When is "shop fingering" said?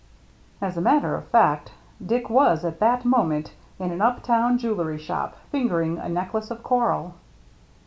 4.97-5.99